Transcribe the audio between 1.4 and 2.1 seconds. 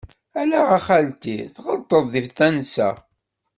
tɣelṭeḍ